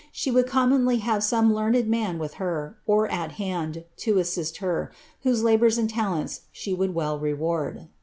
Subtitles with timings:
[0.11, 4.91] She would comnionly have some learned man with her, or at hand, to assist her,
[5.21, 7.87] whose labour and talents she would well reward.